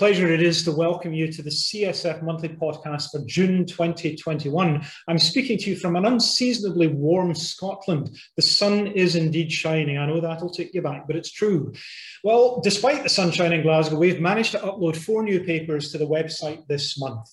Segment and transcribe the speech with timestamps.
[0.00, 4.82] pleasure it is to welcome you to the CSF monthly podcast for June 2021.
[5.06, 8.18] I'm speaking to you from an unseasonably warm Scotland.
[8.36, 9.98] The sun is indeed shining.
[9.98, 11.74] I know that'll take you back, but it's true.
[12.24, 16.06] Well, despite the sunshine in Glasgow, we've managed to upload four new papers to the
[16.06, 17.28] website this month.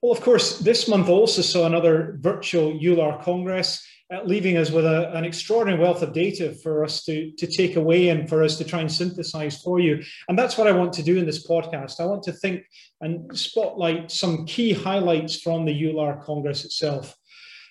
[0.00, 3.84] Well, of course, this month also saw another virtual EULAR Congress
[4.24, 8.08] leaving us with a, an extraordinary wealth of data for us to, to take away
[8.08, 10.02] and for us to try and synthesize for you.
[10.28, 12.00] And that's what I want to do in this podcast.
[12.00, 12.64] I want to think
[13.00, 17.16] and spotlight some key highlights from the EULAR Congress itself.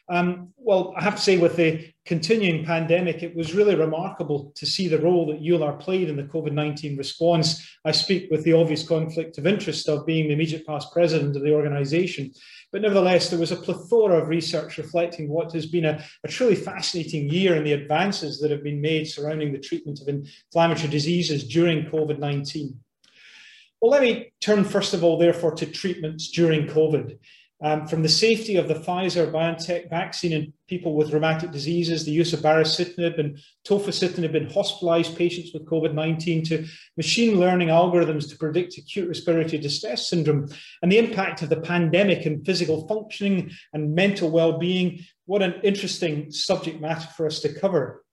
[0.09, 4.65] Um, well, I have to say, with the continuing pandemic, it was really remarkable to
[4.65, 7.65] see the role that EULAR played in the COVID 19 response.
[7.85, 11.43] I speak with the obvious conflict of interest of being the immediate past president of
[11.43, 12.33] the organisation.
[12.71, 16.55] But nevertheless, there was a plethora of research reflecting what has been a, a truly
[16.55, 21.47] fascinating year in the advances that have been made surrounding the treatment of inflammatory diseases
[21.47, 22.79] during COVID 19.
[23.81, 27.17] Well, let me turn first of all, therefore, to treatments during COVID.
[27.63, 32.11] Um, from the safety of the Pfizer BioNTech vaccine in people with rheumatic diseases, the
[32.11, 36.65] use of baricitinib and tofacitinib in hospitalized patients with COVID 19, to
[36.97, 40.49] machine learning algorithms to predict acute respiratory distress syndrome,
[40.81, 44.99] and the impact of the pandemic in physical functioning and mental well being.
[45.25, 48.03] What an interesting subject matter for us to cover.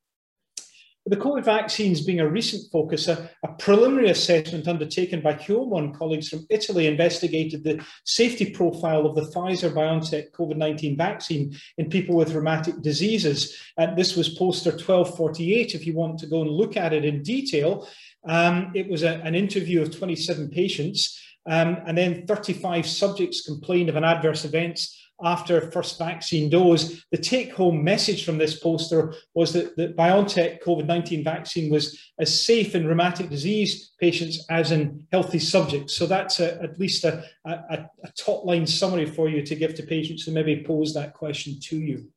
[1.08, 5.96] The COVID vaccines being a recent focus, a, a preliminary assessment undertaken by Chioma and
[5.96, 11.88] colleagues from Italy investigated the safety profile of the Pfizer BioNTech COVID 19 vaccine in
[11.88, 13.56] people with rheumatic diseases.
[13.78, 17.22] And this was poster 1248 if you want to go and look at it in
[17.22, 17.88] detail.
[18.28, 21.18] Um, it was a, an interview of 27 patients,
[21.48, 27.04] um, and then 35 subjects complained of an adverse events after first vaccine dose.
[27.10, 31.98] The take home message from this poster was that the BioNTech COVID 19 vaccine was
[32.20, 35.94] as safe in rheumatic disease patients as in healthy subjects.
[35.94, 39.74] So that's a, at least a, a, a top line summary for you to give
[39.74, 42.08] to patients who maybe pose that question to you.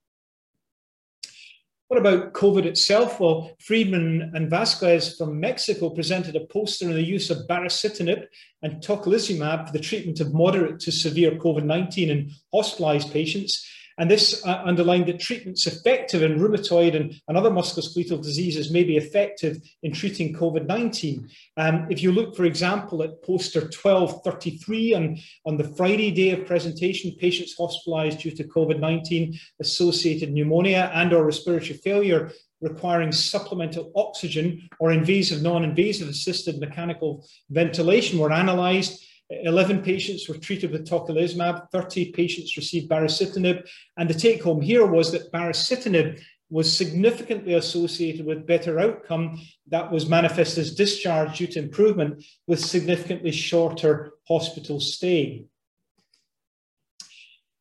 [1.91, 3.19] What about COVID itself?
[3.19, 8.27] Well, Friedman and Vasquez from Mexico presented a poster on the use of baricitinib
[8.61, 13.67] and tocilizumab for the treatment of moderate to severe COVID 19 in hospitalized patients.
[14.01, 18.83] And this uh, underlined that treatments effective in rheumatoid and, and other musculoskeletal diseases may
[18.83, 21.29] be effective in treating COVID 19.
[21.57, 26.47] Um, if you look, for example, at poster 1233 on, on the Friday day of
[26.47, 33.91] presentation, patients hospitalized due to COVID 19 associated pneumonia and or respiratory failure requiring supplemental
[33.95, 39.05] oxygen or invasive non-invasive assisted mechanical ventilation were analyzed
[39.43, 44.85] 11 patients were treated with tocilizumab, 30 patients received baricitinib, and the take home here
[44.85, 51.47] was that baricitinib was significantly associated with better outcome that was manifest as discharge due
[51.47, 55.45] to improvement with significantly shorter hospital stay.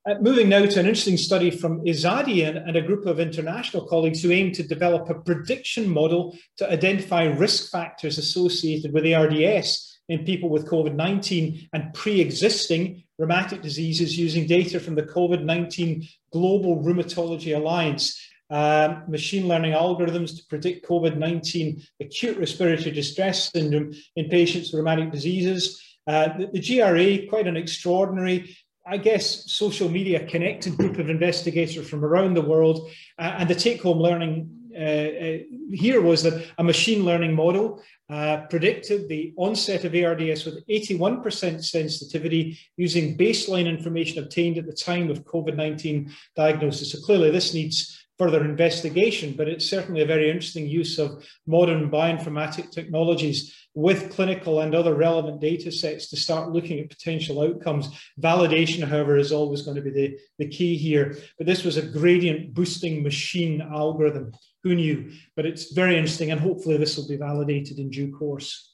[0.09, 3.86] Uh, moving now to an interesting study from Izadi and, and, a group of international
[3.86, 9.99] colleagues who aim to develop a prediction model to identify risk factors associated with ARDS
[10.10, 15.44] in people with COVID 19 and pre existing rheumatic diseases using data from the COVID
[15.44, 18.21] 19 Global Rheumatology Alliance.
[18.53, 24.81] Um, machine learning algorithms to predict COVID 19 acute respiratory distress syndrome in patients with
[24.81, 25.81] rheumatic diseases.
[26.06, 28.56] Uh, the, the GRA, quite an extraordinary
[28.87, 32.91] I guess, social media connected group of investigators from around the world.
[33.19, 39.08] Uh, and the take home learning here was that a machine learning model uh, predicted
[39.08, 45.25] the onset of ARDS with 81% sensitivity using baseline information obtained at the time of
[45.25, 46.92] COVID 19 diagnosis.
[46.92, 51.91] So clearly, this needs further investigation, but it's certainly a very interesting use of modern
[51.91, 57.88] bioinformatic technologies with clinical and other relevant data sets to start looking at potential outcomes.
[58.20, 61.16] Validation, however, is always going to be the, the key here.
[61.38, 64.33] But this was a gradient boosting machine algorithm.
[64.65, 65.12] Who knew?
[65.34, 68.69] But it's very interesting, and hopefully, this will be validated in due course.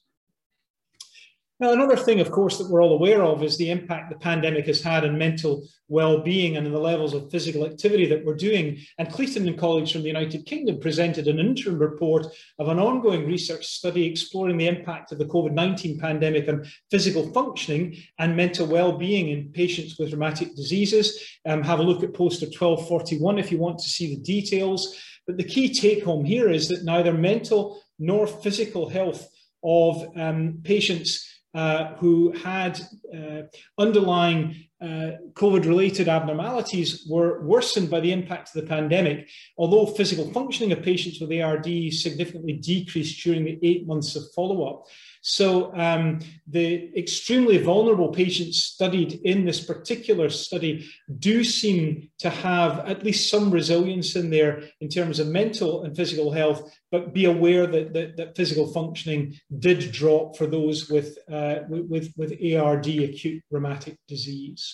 [1.58, 4.66] Now, another thing, of course, that we're all aware of is the impact the pandemic
[4.66, 8.78] has had on mental well-being and the levels of physical activity that we're doing.
[8.98, 12.26] And Clayton and colleagues from the United Kingdom presented an interim report
[12.58, 17.96] of an ongoing research study exploring the impact of the COVID-19 pandemic on physical functioning
[18.18, 21.18] and mental well-being in patients with rheumatic diseases.
[21.46, 24.94] Um, have a look at poster 1241 if you want to see the details.
[25.26, 29.26] But the key take home here is that neither mental nor physical health
[29.64, 31.26] of um, patients
[31.56, 32.78] uh, who had
[33.16, 33.42] uh,
[33.78, 40.72] underlying uh, COVID-related abnormalities were worsened by the impact of the pandemic, although physical functioning
[40.72, 44.86] of patients with ARD significantly decreased during the eight months of follow-up.
[45.22, 50.88] So um, the extremely vulnerable patients studied in this particular study
[51.18, 55.96] do seem to have at least some resilience in there in terms of mental and
[55.96, 61.18] physical health, but be aware that, that, that physical functioning did drop for those with,
[61.28, 64.65] uh, with, with ARD, acute rheumatic disease.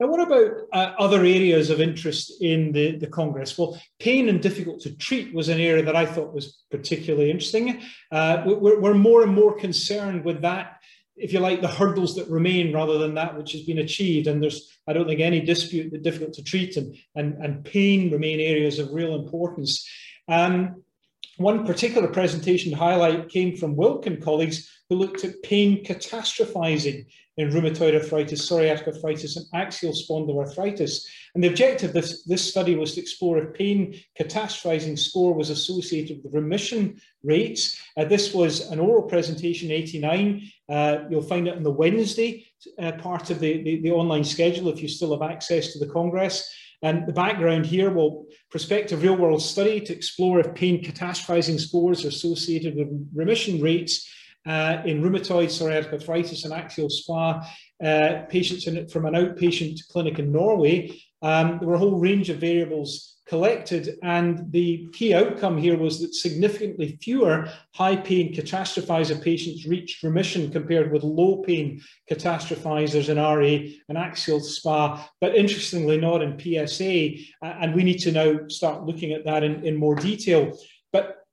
[0.00, 3.58] Now, what about uh, other areas of interest in the, the Congress?
[3.58, 7.82] Well, pain and difficult to treat was an area that I thought was particularly interesting.
[8.12, 10.78] Uh, we're, we're, more and more concerned with that,
[11.16, 14.28] if you like, the hurdles that remain rather than that which has been achieved.
[14.28, 18.12] And there's, I don't think, any dispute that difficult to treat and, and, and pain
[18.12, 19.88] remain areas of real importance.
[20.28, 20.84] Um,
[21.38, 27.06] one particular presentation highlight came from Wilkin colleagues who looked at pain catastrophizing
[27.36, 31.06] in rheumatoid arthritis, psoriatic arthritis, and axial spondyloarthritis.
[31.34, 35.48] And the objective of this, this study was to explore if pain catastrophizing score was
[35.48, 37.80] associated with remission rates.
[37.96, 40.50] Uh, this was an oral presentation 89.
[40.68, 42.44] Uh, you'll find it on the Wednesday
[42.80, 45.92] uh, part of the, the, the online schedule if you still have access to the
[45.92, 46.52] Congress.
[46.82, 52.04] And the background here, well, prospective real world study to explore if pain catastrophizing scores
[52.04, 54.08] are associated with remission rates
[54.46, 57.44] uh, in rheumatoid, psoriatic arthritis, and axial SpA
[57.84, 60.98] uh, patients in, from an outpatient clinic in Norway.
[61.22, 66.00] Um, there were a whole range of variables collected, and the key outcome here was
[66.00, 73.18] that significantly fewer high pain catastrophizer patients reached remission compared with low pain catastrophizers in
[73.18, 77.22] RA and axial SpA, but interestingly not in PSA.
[77.42, 80.56] And we need to now start looking at that in, in more detail.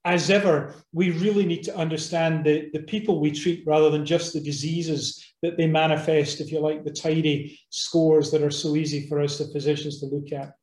[0.06, 4.34] As ever, we really need to understand the, the people we treat rather than just
[4.34, 9.07] the diseases that they manifest, if you like, the tidy scores that are so easy
[9.07, 10.54] for us, the physicians, to look at.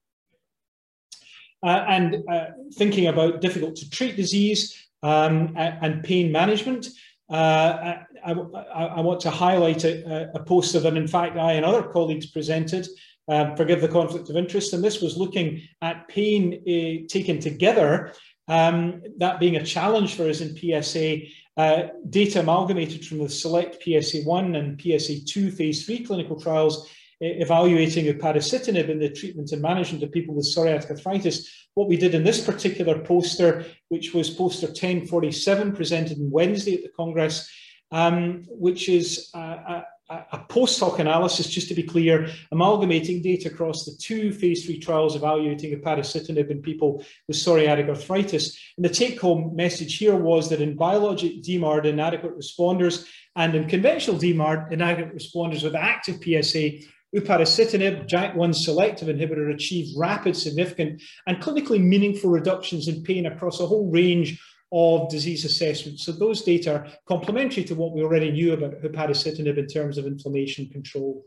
[1.64, 6.86] Uh, and uh, thinking about difficult to treat disease um, and pain management,
[7.30, 11.64] uh, I, I, I, want to highlight a, a, poster that, in fact, I and
[11.64, 12.86] other colleagues presented.
[13.28, 18.12] Um, forgive the conflict of interest, and this was looking at pain uh, taken together
[18.48, 21.20] um, that being a challenge for us in PSA,
[21.56, 26.88] uh, data amalgamated from the select PSA1 and PSA2 phase 3 clinical trials
[27.22, 31.68] evaluating upadacitinib in the treatment and management of people with psoriatic arthritis.
[31.74, 36.82] What we did in this particular poster, which was poster 1047 presented on Wednesday at
[36.82, 37.48] the Congress,
[37.92, 39.82] um, which is uh,
[40.32, 44.78] a post hoc analysis, just to be clear, amalgamating data across the two phase three
[44.78, 48.58] trials evaluating upadacitinib in people with psoriatic arthritis.
[48.76, 53.06] And the take home message here was that in biologic DMARD inadequate responders
[53.36, 60.36] and in conventional DMARD inadequate responders with active PSA, upadacitinib, JAK1 selective inhibitor, achieved rapid,
[60.36, 64.40] significant, and clinically meaningful reductions in pain across a whole range
[64.72, 66.00] of disease assessment.
[66.00, 70.06] So those data are complementary to what we already knew about upadacitinib in terms of
[70.06, 71.26] inflammation control.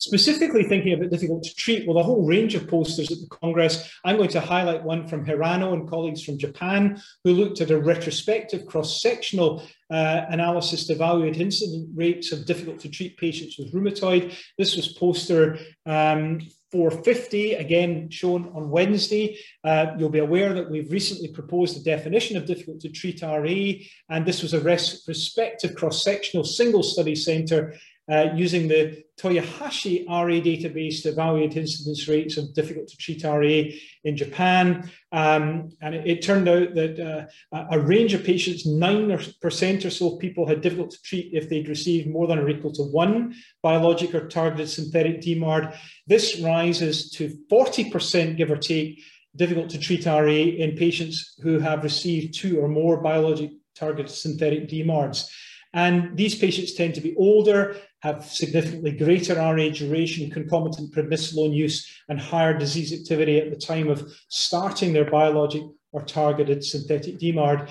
[0.00, 3.92] Specifically thinking about difficult to treat, well, a whole range of posters at the Congress.
[4.04, 7.80] I'm going to highlight one from Hirano and colleagues from Japan, who looked at a
[7.80, 14.36] retrospective cross-sectional uh, analysis to evaluate incident rates of difficult to treat patients with rheumatoid.
[14.56, 19.38] This was poster um, 450, again shown on Wednesday.
[19.64, 23.72] Uh, you'll be aware that we've recently proposed a definition of difficult to treat RA,
[24.10, 27.74] and this was a respective cross-sectional single study centre
[28.10, 33.70] uh, using the Toyohashi RA database to evaluate incidence rates of difficult to treat RA
[34.04, 34.90] in Japan.
[35.12, 40.16] Um, and it, it, turned out that uh, a range of patients, 9% or so
[40.16, 44.14] people had difficult to treat if they'd received more than or equal to one biologic
[44.14, 45.76] or targeted synthetic DMARD.
[46.06, 49.02] This rises to 40%, give or take,
[49.36, 54.68] difficult to treat RA in patients who have received two or more biologic targeted synthetic
[54.68, 55.28] DMARDs.
[55.74, 61.86] And these patients tend to be older, have significantly greater RA duration, concomitant prednisolone use,
[62.08, 67.70] and higher disease activity at the time of starting their biologic or targeted synthetic DMARD.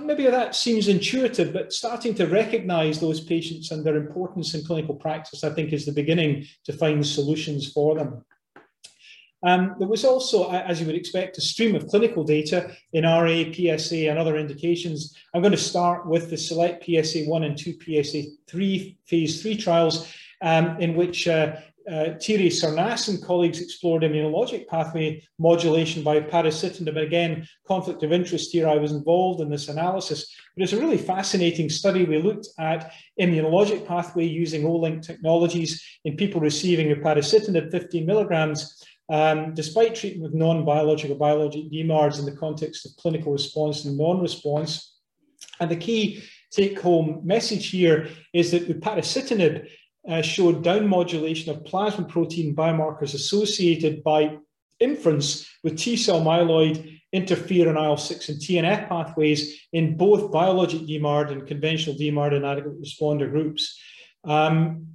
[0.00, 4.94] Maybe that seems intuitive, but starting to recognize those patients and their importance in clinical
[4.94, 8.24] practice, I think, is the beginning to find solutions for them.
[9.44, 13.44] Um, there was also, as you would expect, a stream of clinical data in RA,
[13.52, 15.16] PSA, and other indications.
[15.34, 19.56] I'm going to start with the select PSA 1 and 2 PSA 3 phase 3
[19.56, 21.56] trials, um, in which uh,
[21.90, 26.96] uh, Thierry Sornasse and colleagues explored immunologic pathway modulation by upadacitinib.
[26.96, 30.32] Again, conflict of interest here, I was involved in this analysis.
[30.54, 32.04] But it's a really fascinating study.
[32.04, 39.54] We looked at immunologic pathway using Olink technologies in people receiving upadacitinib 15 milligrams um,
[39.54, 44.96] despite treatment with non-biological biologic DMARDs in the context of clinical response and non-response.
[45.60, 49.68] And the key take-home message here is that upadacitinib
[50.08, 54.36] uh, showed down modulation of plasma protein biomarkers associated by
[54.80, 61.46] inference with T cell myeloid, interferon, IL-6 and TNF pathways in both biologic DMARD and
[61.46, 63.78] conventional DMARD inadequate responder groups.
[64.24, 64.88] Um,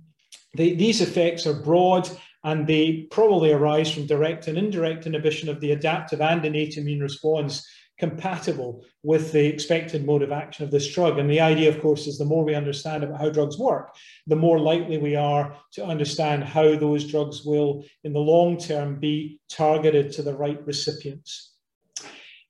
[0.56, 2.10] they, these effects are broad
[2.44, 7.02] and they probably arise from direct and indirect inhibition of the adaptive and innate immune
[7.02, 7.68] response
[7.98, 11.18] compatible with the expected mode of action of this drug.
[11.18, 13.96] And the idea, of course, is the more we understand about how drugs work,
[14.28, 19.00] the more likely we are to understand how those drugs will, in the long term,
[19.00, 21.56] be targeted to the right recipients.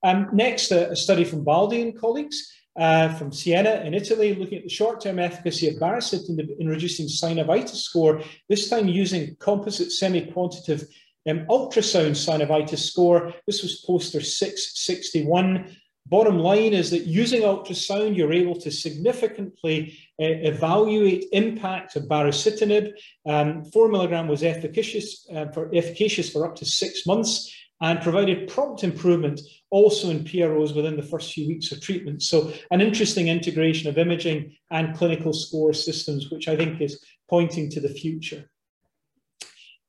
[0.04, 4.60] Um, next, a, a study from Baldi and colleagues uh, from Siena in Italy, looking
[4.60, 10.88] at the short-term efficacy of baricitinib in reducing synovitis score, this time using composite semi-quantitative
[11.28, 13.34] um, ultrasound synovitis score.
[13.46, 15.76] This was poster 661.
[16.06, 22.94] Bottom line is that using ultrasound, you're able to significantly uh, evaluate impact of baricitinib.
[23.26, 28.48] Um, four milligram was efficacious, uh, for, efficacious for up to six months and provided
[28.48, 32.24] prompt improvement also in PROs within the first few weeks of treatment.
[32.24, 37.70] So an interesting integration of imaging and clinical score systems, which I think is pointing
[37.72, 38.50] to the future.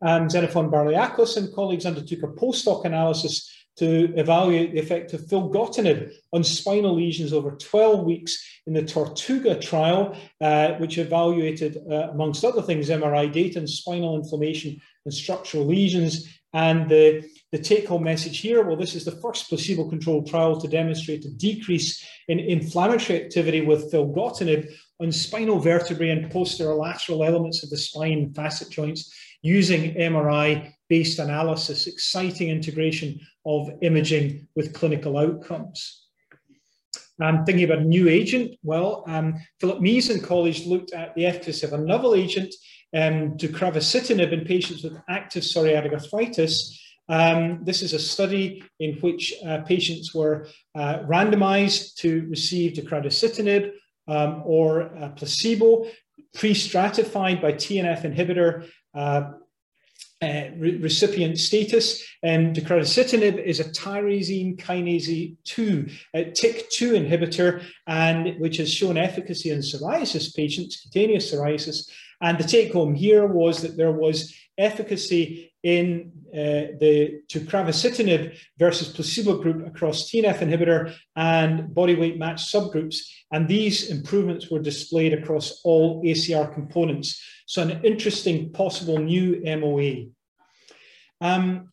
[0.00, 6.12] Um, Xenofon Baraliakos and colleagues undertook a post-hoc analysis to evaluate the effect of filgotinib
[6.32, 12.44] on spinal lesions over 12 weeks in the Tortuga trial, uh, which evaluated, uh, amongst
[12.44, 16.28] other things, MRI data and spinal inflammation and structural lesions.
[16.52, 21.24] And the, the take-home message here, well, this is the first placebo-controlled trial to demonstrate
[21.24, 27.76] a decrease in inflammatory activity with filgotinib on spinal vertebrae and posterolateral elements of the
[27.76, 36.06] spine facet joints using MRI-based analysis, exciting integration of imaging with clinical outcomes.
[37.20, 41.26] Um, thinking about a new agent, well, um, Philip Mease and colleagues looked at the
[41.26, 42.54] efficacy of a novel agent,
[42.94, 46.77] um, deucravacitinib, in patients with active psoriatic arthritis.
[47.08, 53.72] Um, this is a study in which uh, patients were uh, randomized to receive deucravacitinib
[54.06, 55.86] um, or placebo,
[56.34, 59.32] pre-stratified by TNF inhibitor uh,
[60.20, 62.04] uh, re recipient status.
[62.22, 69.50] And deucravacitinib is a tyrosine kinase 2, a TYK2 inhibitor, and which has shown efficacy
[69.50, 71.88] in psoriasis patients, cutaneous psoriasis.
[72.20, 78.88] And the take home here was that there was efficacy in uh, the deucravacitinib versus
[78.88, 82.96] placebo group across TNF inhibitor and body weight match subgroups.
[83.32, 87.20] And these improvements were displayed across all ACR components.
[87.46, 90.06] So an interesting possible new MOA.
[91.20, 91.72] Um,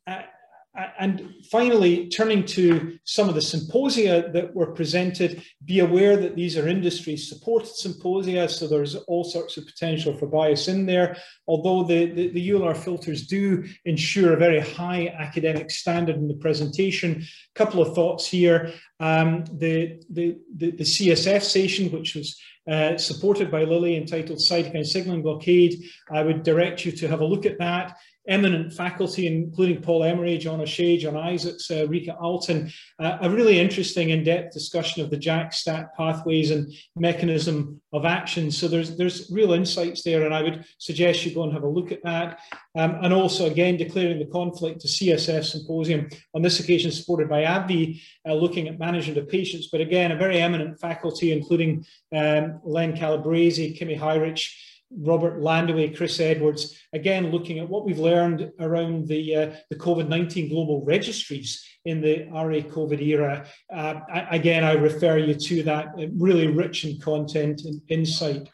[0.99, 6.57] and finally, turning to some of the symposia that were presented, be aware that these
[6.57, 11.15] are industry supported symposia, so there's all sorts of potential for bias in there.
[11.47, 16.35] Although the, the, the EULAR filters do ensure a very high academic standard in the
[16.35, 17.21] presentation.
[17.21, 18.73] A couple of thoughts here.
[18.99, 22.37] Um, the, the, the, the CSF session, which was
[22.69, 25.83] uh, supported by Lilly entitled Cytokine Signaling Blockade.
[26.11, 30.37] I would direct you to have a look at that eminent faculty, including Paul Emery,
[30.37, 35.17] John O'Shea, John Isaacs, uh, Rieke Alten, uh, a really interesting in-depth discussion of the
[35.17, 38.51] JAK-STAT pathways and mechanism of action.
[38.51, 41.69] So there's, there's real insights there, and I would suggest you go and have a
[41.69, 42.39] look at that.
[42.75, 47.43] Um, and also, again, declaring the conflict to CSF symposium, on this occasion supported by
[47.43, 52.59] AbbVie, uh, looking at management of patients, but again, a very eminent faculty, including um,
[52.63, 54.49] Len Calabrese, Kimme Hyrich,
[54.97, 60.49] Robert Landewé, Chris Edwards, again looking at what we've learned around the, uh, the COVID-19
[60.49, 63.45] global registries in the RA COVID era.
[63.73, 63.95] Uh,
[64.31, 68.49] again, I refer you to that uh, really rich in content and insight.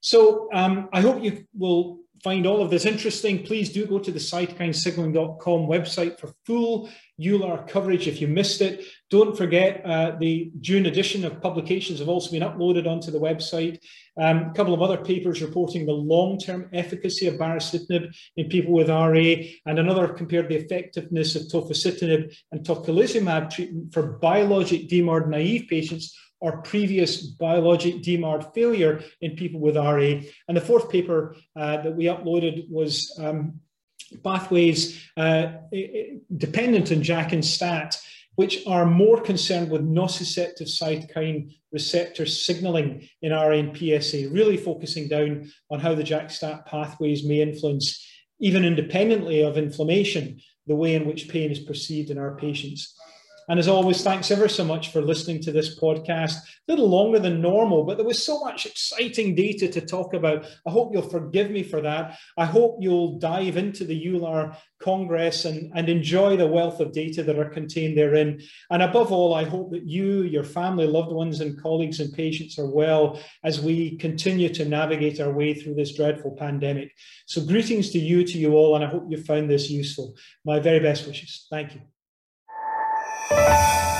[0.00, 4.10] So um, I hope you will find all of this interesting, please do go to
[4.10, 6.88] the cytokinesignaling.com website for full
[7.20, 8.82] EULAR coverage if you missed it.
[9.10, 13.78] Don't forget uh, the June edition of publications have also been uploaded onto the website.
[14.18, 18.88] Um, a couple of other papers reporting the long-term efficacy of baricitinib in people with
[18.88, 19.34] RA,
[19.66, 26.16] and another compared the effectiveness of tofacitinib and tocilizumab treatment for biologic DMARD naive patients
[26.44, 30.20] or previous biologic DMARD failure in people with RA.
[30.46, 33.60] And the fourth paper uh, that we uploaded was um,
[34.22, 35.52] pathways uh,
[36.36, 37.98] dependent on JAK and STAT,
[38.34, 45.08] which are more concerned with nociceptive cytokine receptor signaling in RA and PSA, really focusing
[45.08, 48.06] down on how the JAK-STAT pathways may influence,
[48.38, 52.94] even independently of inflammation, the way in which pain is perceived in our patients.
[53.48, 56.36] And as always, thanks ever so much for listening to this podcast.
[56.36, 60.46] A little longer than normal, but there was so much exciting data to talk about.
[60.66, 62.18] I hope you'll forgive me for that.
[62.38, 67.22] I hope you'll dive into the EULAR Congress and, and enjoy the wealth of data
[67.22, 68.40] that are contained therein.
[68.70, 72.58] And above all, I hope that you, your family, loved ones, and colleagues and patients
[72.58, 76.92] are well as we continue to navigate our way through this dreadful pandemic.
[77.26, 80.16] So, greetings to you, to you all, and I hope you found this useful.
[80.44, 81.46] My very best wishes.
[81.50, 81.93] Thank you.
[83.30, 83.93] Música